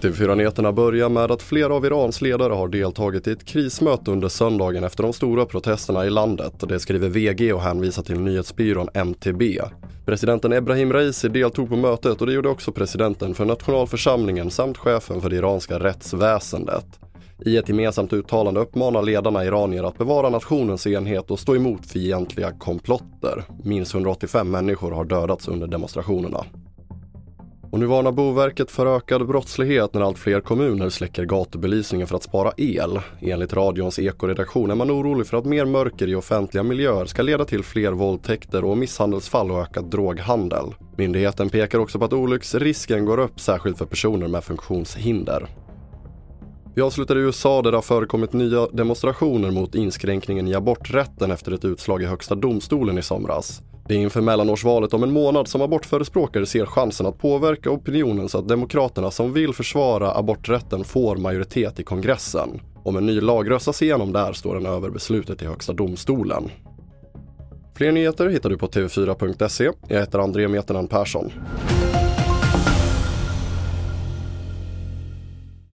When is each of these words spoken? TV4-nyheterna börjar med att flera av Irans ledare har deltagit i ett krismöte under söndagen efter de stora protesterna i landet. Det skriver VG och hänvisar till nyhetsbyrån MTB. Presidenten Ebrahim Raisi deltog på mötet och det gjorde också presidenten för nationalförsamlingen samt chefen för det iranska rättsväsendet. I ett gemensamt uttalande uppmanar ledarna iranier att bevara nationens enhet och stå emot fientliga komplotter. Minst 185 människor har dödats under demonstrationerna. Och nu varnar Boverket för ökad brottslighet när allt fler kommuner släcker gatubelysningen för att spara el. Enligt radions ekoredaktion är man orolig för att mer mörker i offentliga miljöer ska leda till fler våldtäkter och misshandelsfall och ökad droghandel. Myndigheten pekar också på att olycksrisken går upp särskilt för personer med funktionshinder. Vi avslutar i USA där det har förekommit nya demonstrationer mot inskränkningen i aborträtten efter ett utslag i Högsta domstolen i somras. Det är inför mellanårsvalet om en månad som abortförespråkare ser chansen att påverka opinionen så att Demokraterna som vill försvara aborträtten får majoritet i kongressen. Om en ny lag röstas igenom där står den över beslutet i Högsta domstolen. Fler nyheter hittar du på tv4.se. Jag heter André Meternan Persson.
TV4-nyheterna 0.00 0.72
börjar 0.72 1.08
med 1.08 1.30
att 1.30 1.42
flera 1.42 1.74
av 1.74 1.84
Irans 1.84 2.20
ledare 2.20 2.52
har 2.52 2.68
deltagit 2.68 3.26
i 3.26 3.32
ett 3.32 3.44
krismöte 3.44 4.10
under 4.10 4.28
söndagen 4.28 4.84
efter 4.84 5.02
de 5.02 5.12
stora 5.12 5.46
protesterna 5.46 6.06
i 6.06 6.10
landet. 6.10 6.52
Det 6.68 6.80
skriver 6.80 7.08
VG 7.08 7.52
och 7.52 7.60
hänvisar 7.60 8.02
till 8.02 8.20
nyhetsbyrån 8.20 8.88
MTB. 8.94 9.42
Presidenten 10.06 10.52
Ebrahim 10.52 10.92
Raisi 10.92 11.28
deltog 11.28 11.68
på 11.68 11.76
mötet 11.76 12.20
och 12.20 12.26
det 12.26 12.32
gjorde 12.32 12.48
också 12.48 12.72
presidenten 12.72 13.34
för 13.34 13.44
nationalförsamlingen 13.44 14.50
samt 14.50 14.78
chefen 14.78 15.20
för 15.20 15.30
det 15.30 15.36
iranska 15.36 15.78
rättsväsendet. 15.78 16.86
I 17.46 17.56
ett 17.56 17.68
gemensamt 17.68 18.12
uttalande 18.12 18.60
uppmanar 18.60 19.02
ledarna 19.02 19.44
iranier 19.44 19.84
att 19.84 19.98
bevara 19.98 20.30
nationens 20.30 20.86
enhet 20.86 21.30
och 21.30 21.38
stå 21.40 21.56
emot 21.56 21.86
fientliga 21.86 22.52
komplotter. 22.52 23.44
Minst 23.64 23.94
185 23.94 24.50
människor 24.50 24.90
har 24.90 25.04
dödats 25.04 25.48
under 25.48 25.66
demonstrationerna. 25.66 26.44
Och 27.70 27.78
nu 27.78 27.86
varnar 27.86 28.12
Boverket 28.12 28.70
för 28.70 28.96
ökad 28.96 29.26
brottslighet 29.26 29.94
när 29.94 30.00
allt 30.00 30.18
fler 30.18 30.40
kommuner 30.40 30.88
släcker 30.88 31.24
gatubelysningen 31.24 32.06
för 32.06 32.16
att 32.16 32.22
spara 32.22 32.52
el. 32.56 33.00
Enligt 33.20 33.52
radions 33.52 33.98
ekoredaktion 33.98 34.70
är 34.70 34.74
man 34.74 34.90
orolig 34.90 35.26
för 35.26 35.36
att 35.36 35.44
mer 35.44 35.64
mörker 35.64 36.08
i 36.08 36.14
offentliga 36.14 36.62
miljöer 36.62 37.04
ska 37.04 37.22
leda 37.22 37.44
till 37.44 37.62
fler 37.62 37.92
våldtäkter 37.92 38.64
och 38.64 38.78
misshandelsfall 38.78 39.50
och 39.50 39.60
ökad 39.60 39.90
droghandel. 39.90 40.74
Myndigheten 40.96 41.48
pekar 41.48 41.78
också 41.78 41.98
på 41.98 42.04
att 42.04 42.12
olycksrisken 42.12 43.04
går 43.04 43.18
upp 43.18 43.40
särskilt 43.40 43.78
för 43.78 43.86
personer 43.86 44.28
med 44.28 44.44
funktionshinder. 44.44 45.48
Vi 46.78 46.82
avslutar 46.82 47.16
i 47.16 47.20
USA 47.20 47.62
där 47.62 47.70
det 47.70 47.76
har 47.76 47.82
förekommit 47.82 48.32
nya 48.32 48.66
demonstrationer 48.66 49.50
mot 49.50 49.74
inskränkningen 49.74 50.48
i 50.48 50.54
aborträtten 50.54 51.30
efter 51.30 51.52
ett 51.52 51.64
utslag 51.64 52.02
i 52.02 52.06
Högsta 52.06 52.34
domstolen 52.34 52.98
i 52.98 53.02
somras. 53.02 53.62
Det 53.88 53.94
är 53.94 53.98
inför 53.98 54.20
mellanårsvalet 54.20 54.94
om 54.94 55.02
en 55.02 55.12
månad 55.12 55.48
som 55.48 55.62
abortförespråkare 55.62 56.46
ser 56.46 56.66
chansen 56.66 57.06
att 57.06 57.18
påverka 57.18 57.70
opinionen 57.70 58.28
så 58.28 58.38
att 58.38 58.48
Demokraterna 58.48 59.10
som 59.10 59.32
vill 59.32 59.54
försvara 59.54 60.14
aborträtten 60.14 60.84
får 60.84 61.16
majoritet 61.16 61.80
i 61.80 61.82
kongressen. 61.82 62.60
Om 62.84 62.96
en 62.96 63.06
ny 63.06 63.20
lag 63.20 63.50
röstas 63.50 63.82
igenom 63.82 64.12
där 64.12 64.32
står 64.32 64.54
den 64.54 64.66
över 64.66 64.90
beslutet 64.90 65.42
i 65.42 65.46
Högsta 65.46 65.72
domstolen. 65.72 66.50
Fler 67.76 67.92
nyheter 67.92 68.28
hittar 68.28 68.50
du 68.50 68.58
på 68.58 68.66
tv4.se. 68.66 69.70
Jag 69.88 70.00
heter 70.00 70.18
André 70.18 70.48
Meternan 70.48 70.88
Persson. 70.88 71.32